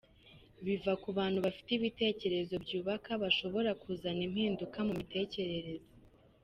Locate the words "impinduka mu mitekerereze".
4.27-5.75